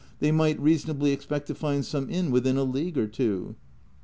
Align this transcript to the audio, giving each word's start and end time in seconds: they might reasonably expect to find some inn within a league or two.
they 0.17 0.31
might 0.31 0.59
reasonably 0.59 1.11
expect 1.11 1.45
to 1.45 1.53
find 1.53 1.85
some 1.85 2.09
inn 2.09 2.31
within 2.31 2.57
a 2.57 2.63
league 2.63 2.97
or 2.97 3.05
two. 3.05 3.53